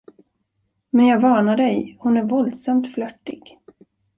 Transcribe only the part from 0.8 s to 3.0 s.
Men jag varnar dig, hon är våldsamt